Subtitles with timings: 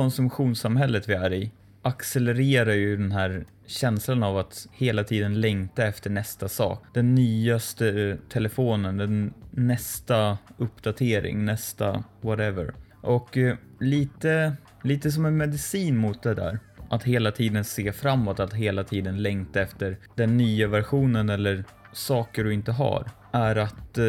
[0.00, 1.50] konsumtionssamhället vi är i
[1.82, 6.84] accelererar ju den här känslan av att hela tiden längta efter nästa sak.
[6.94, 12.74] Den nyaste eh, telefonen, den nästa uppdatering, nästa whatever.
[13.00, 16.58] Och eh, lite, lite som en medicin mot det där.
[16.90, 22.44] Att hela tiden se framåt, att hela tiden längta efter den nya versionen eller saker
[22.44, 23.10] du inte har.
[23.32, 24.04] Är att, eh,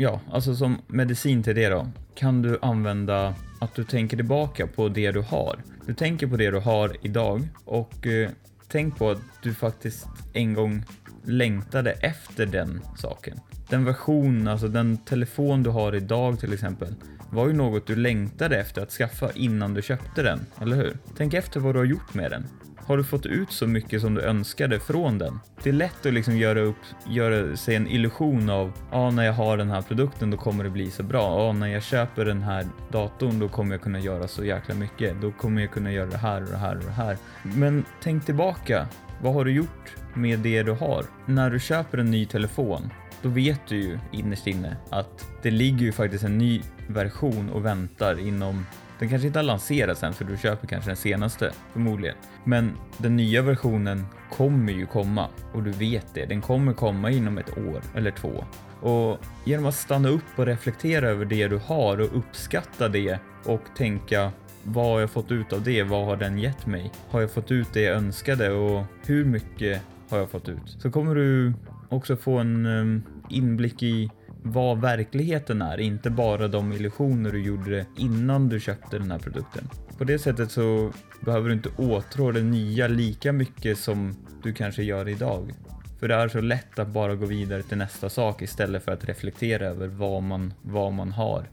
[0.00, 4.88] ja, alltså som medicin till det då, kan du använda att du tänker tillbaka på
[4.88, 5.62] det du har.
[5.86, 8.30] Du tänker på det du har idag och eh,
[8.68, 10.84] tänk på att du faktiskt en gång
[11.30, 13.40] längtade efter den saken.
[13.68, 16.94] Den version, alltså den telefon du har idag till exempel,
[17.30, 20.96] var ju något du längtade efter att skaffa innan du köpte den, eller hur?
[21.16, 22.46] Tänk efter vad du har gjort med den.
[22.90, 25.40] Har du fått ut så mycket som du önskade från den?
[25.62, 26.76] Det är lätt att liksom göra, upp,
[27.08, 30.64] göra sig en illusion av, ja, ah, när jag har den här produkten då kommer
[30.64, 31.22] det bli så bra.
[31.22, 34.74] Ja, ah, när jag köper den här datorn då kommer jag kunna göra så jäkla
[34.74, 35.20] mycket.
[35.22, 37.16] Då kommer jag kunna göra det här och det här och det här.
[37.42, 38.86] Men tänk tillbaka.
[39.22, 41.04] Vad har du gjort med det du har?
[41.26, 42.90] När du köper en ny telefon,
[43.22, 47.64] då vet du ju innerst inne att det ligger ju faktiskt en ny version och
[47.64, 48.66] väntar inom
[49.00, 52.16] den kanske inte har lanserats än för du köper kanske den senaste förmodligen.
[52.44, 56.26] Men den nya versionen kommer ju komma och du vet det.
[56.26, 58.44] Den kommer komma inom ett år eller två.
[58.80, 63.62] Och genom att stanna upp och reflektera över det du har och uppskatta det och
[63.76, 65.82] tänka vad har jag fått ut av det?
[65.82, 66.92] Vad har den gett mig?
[67.08, 70.76] Har jag fått ut det jag önskade och hur mycket har jag fått ut?
[70.78, 71.52] Så kommer du
[71.88, 74.10] också få en ehm, inblick i
[74.42, 79.68] vad verkligheten är, inte bara de illusioner du gjorde innan du köpte den här produkten.
[79.98, 84.82] På det sättet så behöver du inte åtrå det nya lika mycket som du kanske
[84.82, 85.52] gör idag.
[86.00, 89.04] För det är så lätt att bara gå vidare till nästa sak istället för att
[89.04, 91.46] reflektera över vad man, vad man har